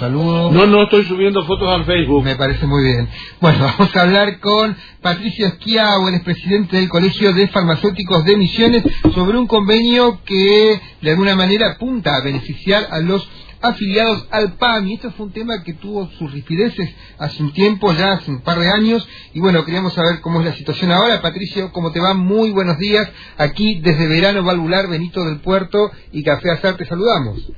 [0.00, 0.50] Saludo.
[0.50, 2.24] No, no estoy subiendo fotos al Facebook.
[2.24, 3.06] Me parece muy bien.
[3.38, 8.82] Bueno, vamos a hablar con Patricio Esquiao, el presidente del Colegio de Farmacéuticos de Misiones,
[9.14, 13.28] sobre un convenio que de alguna manera apunta a beneficiar a los
[13.60, 14.94] afiliados al PAMI.
[14.94, 16.88] Esto fue un tema que tuvo sus rispideces
[17.18, 20.46] hace un tiempo, ya hace un par de años, y bueno, queríamos saber cómo es
[20.46, 21.20] la situación ahora.
[21.20, 22.14] Patricio, ¿cómo te va?
[22.14, 23.06] Muy buenos días.
[23.36, 27.52] Aquí desde Verano Valvular, Benito del Puerto y Café Azar, te saludamos.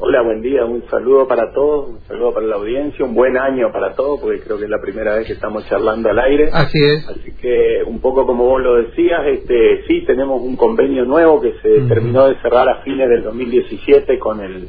[0.00, 3.72] Hola, buen día, un saludo para todos, un saludo para la audiencia, un buen año
[3.72, 6.50] para todos, porque creo que es la primera vez que estamos charlando al aire.
[6.52, 7.08] Así es.
[7.08, 11.54] Así que, un poco como vos lo decías, este, sí, tenemos un convenio nuevo que
[11.62, 14.68] se terminó de cerrar a fines del 2017 con el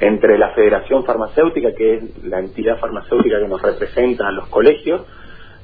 [0.00, 5.00] entre la Federación Farmacéutica, que es la entidad farmacéutica que nos representa a los colegios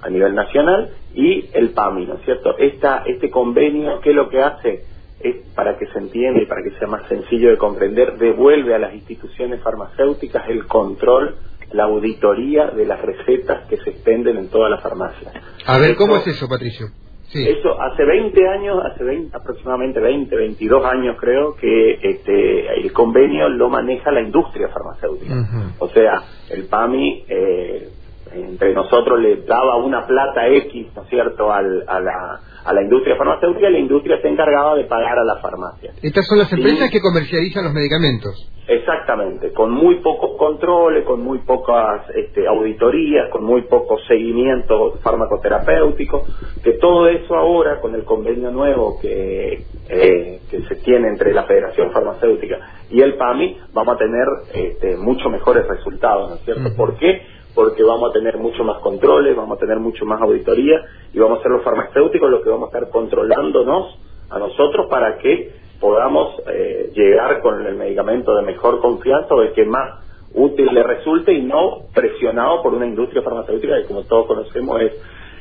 [0.01, 2.57] a nivel nacional, y el PAMI, ¿no es cierto?
[2.57, 4.94] Esta, este convenio, ¿qué es lo que hace?
[5.25, 8.79] Es para que se entienda y para que sea más sencillo de comprender, devuelve a
[8.79, 11.37] las instituciones farmacéuticas el control,
[11.73, 15.35] la auditoría de las recetas que se expenden en todas las farmacias.
[15.67, 16.87] A ver, ¿cómo es eso, Patricio?
[17.33, 23.49] Eso hace 20 años, hace 20, aproximadamente 20, 22 años creo que este, el convenio
[23.49, 25.35] lo maneja la industria farmacéutica.
[25.79, 27.89] O sea, el PAMI eh,
[28.35, 32.83] entre nosotros le daba una plata X, ¿no es cierto?, al, a, la, a la
[32.83, 35.93] industria farmacéutica y la industria se encargaba de pagar a la farmacia.
[36.03, 38.51] Estas son las empresas que comercializan los medicamentos.
[38.67, 46.25] Exactamente, con muy pocos controles, con muy pocas este, auditorías, con muy poco seguimiento farmacoterapéutico,
[46.63, 51.45] que todo eso ahora con el convenio nuevo que, eh, que se tiene entre la
[51.45, 52.59] Federación Farmacéutica
[52.91, 56.75] y el PAMI, vamos a tener este, mucho mejores resultados, ¿no es cierto?
[56.75, 57.21] ¿Por qué?
[57.55, 60.81] Porque vamos a tener mucho más controles, vamos a tener mucho más auditoría
[61.13, 63.99] y vamos a ser los farmacéuticos los que vamos a estar controlándonos
[64.31, 69.53] a nosotros para que podamos eh, llegar con el medicamento de mejor confianza o el
[69.53, 70.01] que más
[70.35, 74.93] útil le resulte y no presionado por una industria farmacéutica que como todos conocemos es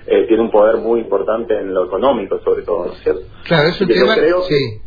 [0.06, 3.22] eh, tiene un poder muy importante en lo económico sobre todo, ¿no es cierto?
[3.46, 4.82] Claro, es un tema, sí.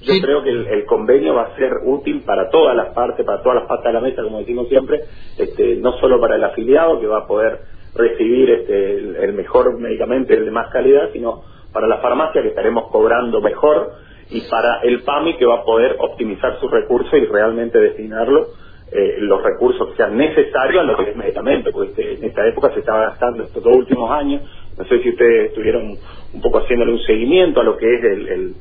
[0.00, 3.60] Yo creo que el, convenio va a ser útil para todas las partes, para todas
[3.60, 5.04] las partes de la mesa, como decimos siempre,
[5.38, 7.60] este, no solo para el afiliado que va a poder
[7.94, 11.42] recibir este, el, mejor medicamento, el de más calidad, sino
[11.72, 13.92] para la farmacia que estaremos cobrando mejor
[14.30, 18.48] y para el PAMI que va a poder optimizar sus recursos y realmente destinarlo
[18.92, 22.46] eh, los recursos que sean necesarios a lo que es medicamento, porque este, en esta
[22.46, 24.42] época se estaba gastando estos dos últimos años,
[24.76, 25.98] no sé si ustedes estuvieron
[26.34, 28.54] un poco haciéndole un seguimiento a lo que es el el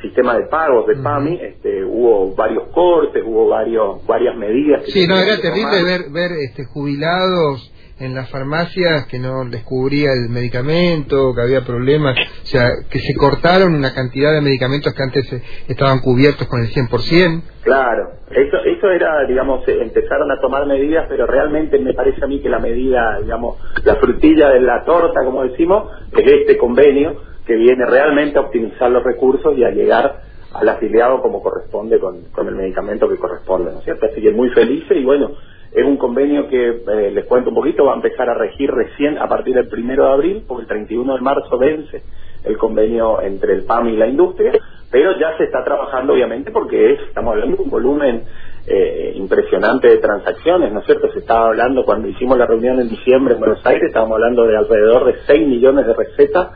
[0.00, 4.84] sistema de pagos de PAMI, este, hubo varios cortes, hubo varios varias medidas.
[4.86, 10.10] sí, no, era terrible ver, ver este, jubilados en las farmacias que no les cubría
[10.12, 15.02] el medicamento, que había problemas, o sea, que se cortaron una cantidad de medicamentos que
[15.02, 17.42] antes eh, estaban cubiertos con el 100%.
[17.62, 22.26] Claro, eso, eso era, digamos, eh, empezaron a tomar medidas, pero realmente me parece a
[22.26, 27.31] mí que la medida, digamos, la frutilla de la torta, como decimos, es este convenio,
[27.46, 30.22] que viene realmente a optimizar los recursos y a llegar
[30.54, 34.06] al afiliado como corresponde con, el medicamento que corresponde, ¿no es cierto?
[34.06, 35.32] Así que muy felices y bueno,
[35.72, 39.16] es un convenio que, eh, les cuento un poquito, va a empezar a regir recién
[39.18, 42.02] a partir del primero de abril, porque el 31 de marzo vence
[42.44, 44.52] el convenio entre el PAM y la industria,
[44.90, 48.24] pero ya se está trabajando obviamente porque es, estamos hablando de un volumen
[48.66, 51.10] eh, impresionante de transacciones, ¿no es cierto?
[51.12, 54.56] Se estaba hablando cuando hicimos la reunión en diciembre en Buenos Aires, estábamos hablando de
[54.56, 56.48] alrededor de 6 millones de recetas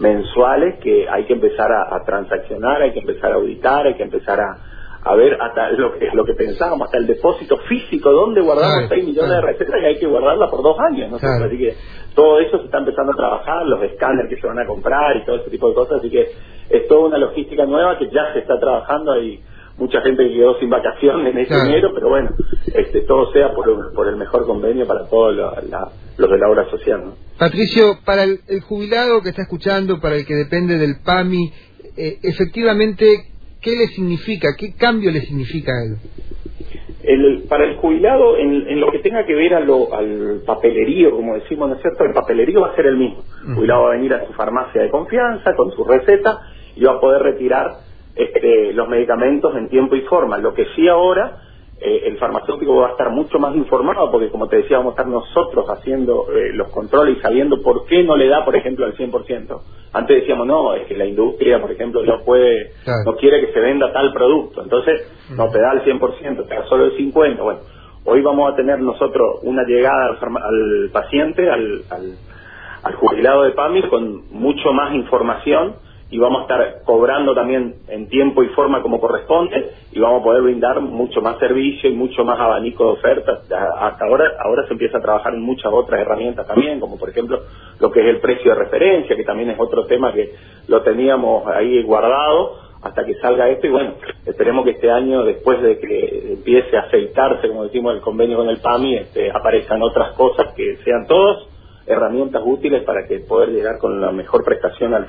[0.00, 4.40] mensuales que hay que empezar a, transaccionar, hay que empezar a auditar, hay que empezar
[4.40, 4.56] a,
[5.02, 9.04] a ver hasta lo que lo que pensábamos, hasta el depósito físico, donde guardamos 6
[9.04, 11.16] millones de recetas y hay que guardarla por dos años, ¿no?
[11.16, 11.74] Así que
[12.14, 15.24] todo eso se está empezando a trabajar, los escáneres que se van a comprar y
[15.24, 16.26] todo ese tipo de cosas, así que
[16.70, 19.40] es toda una logística nueva que ya se está trabajando y
[19.80, 22.30] mucha gente que quedó sin vacaciones en ese enero, pero bueno,
[22.74, 27.02] este, todo sea por, por el mejor convenio para todos los de la obra social.
[27.06, 27.14] ¿no?
[27.38, 31.50] Patricio, para el, jubilado que está escuchando, para el que depende del PAMI,
[31.96, 33.06] eh, efectivamente,
[33.62, 34.48] ¿qué le significa?
[34.56, 35.96] ¿Qué cambio le significa a él?
[37.02, 41.34] El, para el jubilado, en, lo que tenga que ver a lo, al papelerío, como
[41.36, 42.04] decimos, ¿no es cierto?
[42.04, 43.24] El papelerío va a ser el mismo.
[43.48, 46.40] El jubilado va a venir a su farmacia de confianza con su receta
[46.76, 47.89] y va a poder retirar
[48.50, 50.38] este, los medicamentos en tiempo y forma.
[50.38, 51.38] Lo que sí ahora,
[51.80, 55.02] eh, el farmacéutico va a estar mucho más informado porque, como te decía, vamos a
[55.02, 58.86] estar nosotros haciendo eh, los controles y sabiendo por qué no le da, por ejemplo,
[58.86, 59.60] al 100%.
[59.92, 62.72] Antes decíamos, no, es que la industria, por ejemplo, no puede,
[63.04, 64.62] no quiere que se venda tal producto.
[64.62, 65.02] Entonces,
[65.36, 67.42] no te da al 100%, te da solo el 50%.
[67.42, 67.60] Bueno,
[68.04, 72.14] hoy vamos a tener nosotros una llegada al, paciente, al, al,
[72.84, 75.74] al jubilado de PAMI, con mucho más información
[76.10, 80.24] y vamos a estar cobrando también en tiempo y forma como corresponde y vamos a
[80.24, 83.40] poder brindar mucho más servicio y mucho más abanico de ofertas.
[83.50, 87.40] Hasta ahora, ahora se empieza a trabajar en muchas otras herramientas también, como por ejemplo
[87.78, 90.34] lo que es el precio de referencia, que también es otro tema que
[90.66, 93.92] lo teníamos ahí guardado hasta que salga esto y bueno,
[94.24, 98.48] esperemos que este año, después de que empiece a aceitarse, como decimos, el convenio con
[98.48, 101.49] el PAMI, este, aparezcan otras cosas que sean todos
[101.90, 105.08] herramientas útiles para que poder llegar con la mejor prestación al,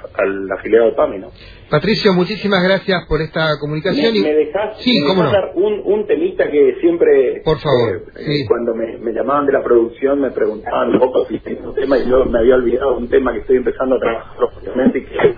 [0.51, 1.31] afiliado de PAMI, ¿no?
[1.69, 4.13] Patricio, muchísimas gracias por esta comunicación.
[4.13, 4.21] ¿Me, y...
[4.23, 4.77] me dejas,
[5.55, 7.41] un, un temita que siempre...
[7.45, 8.03] Por favor.
[8.17, 11.97] Eh, cuando me, llamaban de la producción me preguntaban un poco si tenía un tema
[11.97, 15.27] y yo me había olvidado un tema que estoy empezando a trabajar profesionalmente y que
[15.29, 15.35] es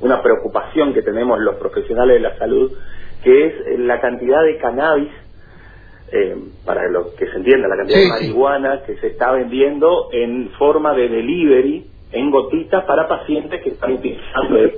[0.00, 2.72] una preocupación que tenemos los profesionales de la salud,
[3.22, 5.10] que es la cantidad de cannabis
[6.12, 10.50] eh, para lo que se entienda, la cantidad de marihuana que se está vendiendo en
[10.58, 14.72] forma de delivery en gotitas para pacientes que están utilizando el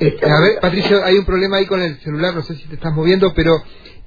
[0.00, 2.74] eh, A ver, Patricio, hay un problema ahí con el celular, no sé si te
[2.74, 3.56] estás moviendo, pero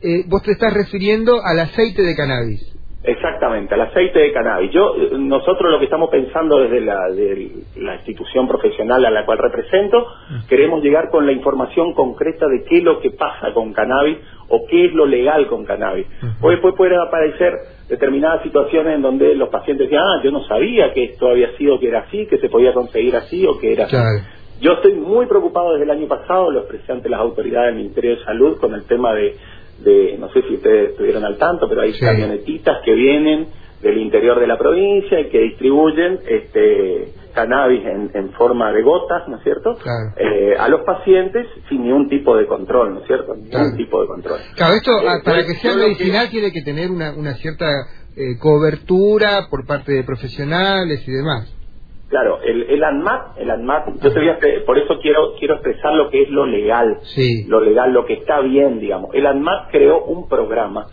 [0.01, 2.70] eh, vos te estás refiriendo al aceite de cannabis.
[3.03, 4.69] Exactamente, al aceite de cannabis.
[4.71, 7.07] Yo, nosotros lo que estamos pensando desde la,
[7.77, 10.05] la institución profesional a la cual represento,
[10.47, 14.19] queremos llegar con la información concreta de qué es lo que pasa con cannabis
[14.49, 16.05] o qué es lo legal con cannabis.
[16.41, 17.53] Hoy después pueden aparecer
[17.89, 21.79] determinadas situaciones en donde los pacientes dicen, ah, yo no sabía que esto había sido
[21.79, 23.97] que era así, que se podía conseguir así o que era así.
[24.61, 28.11] Yo estoy muy preocupado desde el año pasado, lo expresé ante las autoridades del Ministerio
[28.11, 29.35] de Salud con el tema de
[29.83, 33.47] de, no sé si ustedes estuvieron al tanto, pero hay camionetitas que vienen
[33.81, 39.37] del interior de la provincia y que distribuyen este cannabis en, forma de gotas, ¿no
[39.37, 39.77] es cierto?
[40.17, 43.35] Eh, a los pacientes sin ningún tipo de control, ¿no es cierto?
[43.35, 44.39] Ningún tipo de control.
[44.55, 47.65] Claro, esto ah, para que sea medicinal tiene que tener una, una cierta
[48.15, 51.60] eh, cobertura por parte de profesionales y demás.
[52.11, 55.95] Claro, el, el ANMAT, el ANMAT, yo te voy a, por eso quiero quiero expresar
[55.95, 56.97] lo que es lo legal,
[57.47, 59.15] lo legal, lo que está bien, digamos.
[59.15, 60.87] El ANMAT creó un programa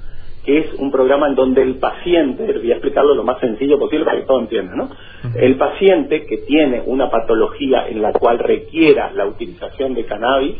[0.45, 4.05] que es un programa en donde el paciente, voy a explicarlo lo más sencillo posible
[4.05, 4.91] para que todo entienda, ¿no?
[5.35, 10.55] El paciente que tiene una patología en la cual requiera la utilización de cannabis,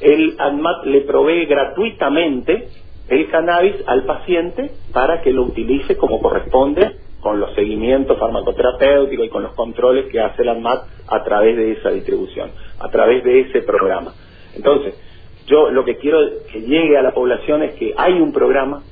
[0.00, 2.68] el ANMAT le provee gratuitamente
[3.08, 9.28] el cannabis al paciente para que lo utilice como corresponde con los seguimientos farmacoterapéuticos y
[9.28, 13.40] con los controles que hace la ANMAT a través de esa distribución, a través de
[13.40, 14.12] ese programa.
[14.54, 14.94] Entonces,
[15.48, 16.20] yo lo que quiero
[16.52, 18.84] que llegue a la población es que hay un programa,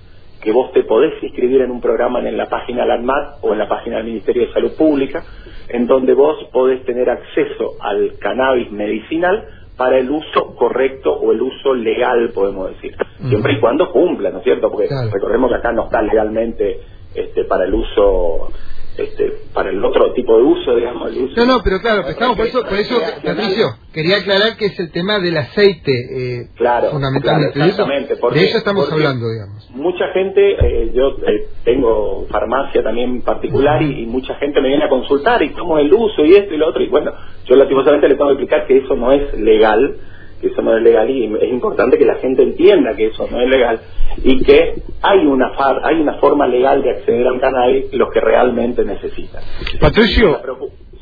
[0.42, 3.52] que vos te podés inscribir en un programa en la página de la ANMAT o
[3.52, 5.22] en la página del Ministerio de Salud Pública,
[5.69, 9.44] en donde vos podés tener acceso al cannabis medicinal
[9.76, 12.96] para el uso correcto o el uso legal, podemos decir,
[13.28, 14.72] siempre y cuando cumpla, ¿no es cierto?
[14.72, 16.81] Porque recordemos que acá no está legalmente
[17.14, 18.50] este, para el uso
[18.96, 21.11] este, para el otro tipo de uso, digamos.
[21.11, 22.94] El uso no, no, pero claro, estamos por eso, por eso,
[23.25, 27.58] Patricio, quería aclarar que es el tema del aceite, eh, claro, fundamentalmente.
[27.58, 28.14] exactamente.
[28.14, 29.69] de eso estamos hablando, digamos.
[29.70, 34.88] Mucha gente, eh, yo eh, tengo farmacia también particular y, mucha gente me viene a
[34.88, 37.12] consultar y cómo es el uso y esto y lo otro, y bueno,
[37.46, 39.96] yo lastimosamente le tengo que explicar que eso no es legal,
[40.44, 43.41] que eso no es legal y es importante que la gente entienda que eso no
[43.41, 43.81] es legal
[44.23, 45.52] y que hay una
[45.82, 49.43] hay una forma legal de acceder al cannabis los que realmente necesitan.
[49.81, 50.41] Patricio,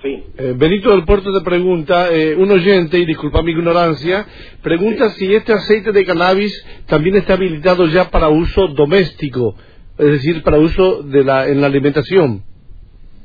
[0.01, 0.23] sí.
[0.39, 4.27] Eh, Benito del Puerto te pregunta, eh, un oyente, y disculpa mi ignorancia,
[4.63, 6.53] pregunta si este aceite de cannabis
[6.87, 9.57] también está habilitado ya para uso doméstico,
[9.99, 12.45] es decir, para uso de la, en la alimentación.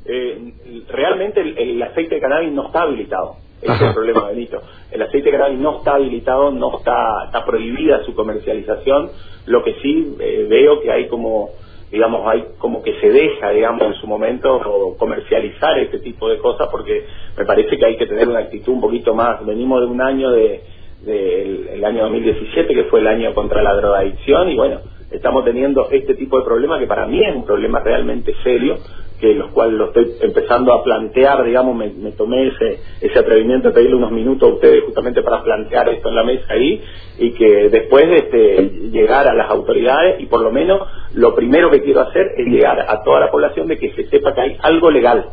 [0.04, 0.52] Eh,
[0.88, 3.47] realmente el aceite de cannabis no está habilitado.
[3.60, 4.62] Ese es el problema, Benito.
[4.90, 9.10] El aceite de cannabis no está habilitado, no está, está prohibida su comercialización.
[9.46, 11.50] Lo que sí eh, veo que hay como,
[11.90, 16.68] digamos, hay como que se deja, digamos, en su momento comercializar este tipo de cosas
[16.70, 17.04] porque
[17.36, 19.44] me parece que hay que tener una actitud un poquito más.
[19.44, 20.62] Venimos de un año de,
[21.06, 26.14] el año 2017 que fue el año contra la drogadicción y bueno, estamos teniendo este
[26.14, 28.78] tipo de problema que para mí es un problema realmente serio
[29.18, 33.74] que los cuales lo estoy empezando a plantear, digamos, me, tomé ese, ese atrevimiento de
[33.74, 36.82] pedirle unos minutos a ustedes justamente para plantear esto en la mesa ahí
[37.18, 40.80] y que después este, llegar a las autoridades y por lo menos
[41.14, 44.34] lo primero que quiero hacer es llegar a toda la población de que se sepa
[44.34, 45.30] que hay algo legal,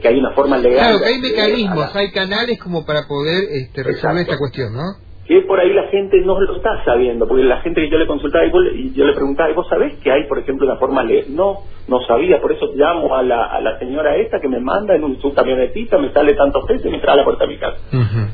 [0.00, 0.78] que hay una forma legal.
[0.78, 5.07] Claro, que hay mecanismos, hay canales como para poder este, resolver esta cuestión, ¿no?
[5.28, 8.06] Que por ahí la gente no lo está sabiendo, porque la gente que yo le
[8.06, 11.26] consultaba y yo le preguntaba, ¿y vos sabés que hay, por ejemplo, una forma legal?
[11.28, 14.94] No, no sabía, por eso llamo a la, a la señora esta que me manda
[14.94, 17.52] en un, su camionetita, me sale tantos pesos y me trae a la puerta de
[17.52, 17.76] mi casa.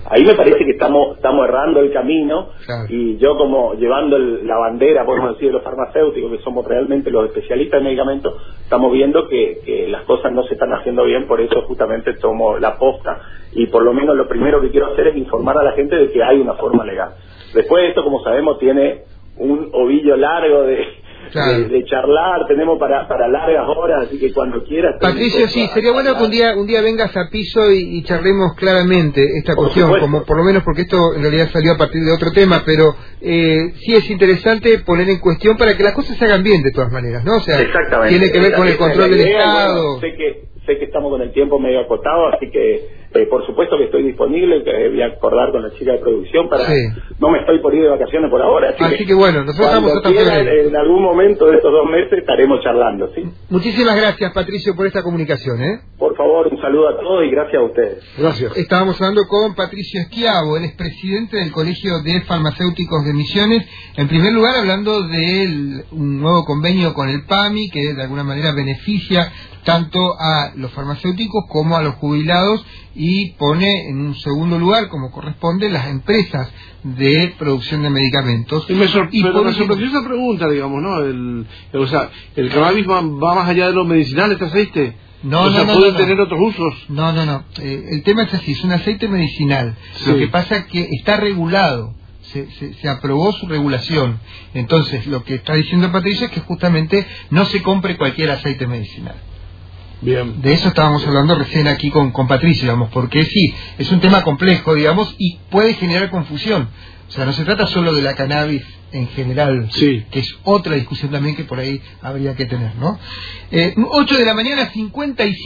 [0.08, 2.50] Ahí me parece que estamos, estamos errando el camino
[2.88, 7.26] y yo como llevando la bandera, podemos decir, de los farmacéuticos, que somos realmente los
[7.26, 8.34] especialistas en medicamentos,
[8.74, 12.58] estamos viendo que, que las cosas no se están haciendo bien, por eso justamente tomo
[12.58, 13.20] la posta
[13.52, 16.10] y por lo menos lo primero que quiero hacer es informar a la gente de
[16.10, 17.10] que hay una forma legal.
[17.54, 19.02] Después esto, como sabemos, tiene
[19.36, 20.88] un ovillo largo de
[21.32, 24.96] de, charlar, tenemos para, para largas horas, así que cuando quieras.
[25.00, 29.22] Patricio, sí, sería bueno que un día, un día vengas a piso y, charlemos claramente
[29.38, 32.32] esta cuestión, como por lo menos porque esto en realidad salió a partir de otro
[32.32, 36.42] tema, pero eh, sí es interesante poner en cuestión para que las cosas se hagan
[36.42, 37.36] bien de todas maneras, ¿no?
[37.36, 37.58] O sea,
[38.08, 40.00] tiene que ver con el control del Estado.
[40.00, 43.76] sé que sé que estamos con el tiempo medio acotado, así que eh, por supuesto
[43.78, 46.66] que estoy disponible, que voy a acordar con la chica de producción para...
[47.18, 49.92] No me estoy por ir de vacaciones por ahora, así, que, bueno, nosotros estamos
[50.68, 53.22] en algún momento de estos dos meses estaremos charlando, ¿sí?
[53.50, 55.80] Muchísimas gracias, Patricio, por esta comunicación, ¿eh?
[56.14, 58.04] Por favor, un saludo a todos y gracias a ustedes.
[58.16, 58.56] Gracias.
[58.56, 63.66] Estábamos hablando con Patricio Esquiavo, él es presidente del Colegio de Farmacéuticos de Misiones.
[63.96, 68.52] En primer lugar, hablando de un nuevo convenio con el PAMI, que de alguna manera
[68.52, 69.32] beneficia
[69.64, 75.10] tanto a los farmacéuticos como a los jubilados y pone en un segundo lugar, como
[75.10, 76.48] corresponde, las empresas
[76.84, 78.66] de producción de medicamentos.
[78.70, 81.00] Y me, sorprendió esa pregunta, digamos, ¿no?
[81.00, 84.94] El, o sea, ¿el cannabis va, más allá de lo medicinal, este
[85.24, 86.74] No, no, no, pueden tener otros usos.
[86.88, 87.44] No, no, no.
[87.58, 89.74] Eh, el tema es así, es un aceite medicinal.
[90.06, 91.94] Lo que pasa es que está regulado.
[92.32, 94.18] Se, se, se, aprobó su regulación.
[94.54, 99.16] Entonces, lo que está diciendo Patricia es que justamente no se compre cualquier aceite medicinal.
[100.04, 104.22] De eso estábamos hablando recién aquí con, con Patricia, digamos, porque sí, es un tema
[104.22, 106.68] complejo, digamos, y puede generar confusión.
[107.08, 108.62] O sea, no se trata solo de la cannabis
[108.94, 110.04] en general, sí.
[110.10, 112.98] que es otra discusión también que por ahí habría que tener, ¿no?
[113.50, 115.44] Eh, 8 de la mañana, 57.